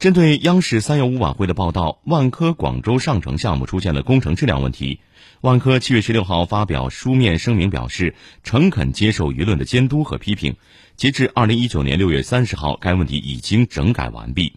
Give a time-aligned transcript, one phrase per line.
[0.00, 5.00] 针对央视三幺五晚会的报道万科广州上城项目出现了工程质量问题。
[5.42, 10.56] 万科七月十六号发表书面声明表示诚恳接受舆论的监督和批评。
[10.96, 14.54] 截至二零一九年六月三十号该问题已经整改完毕。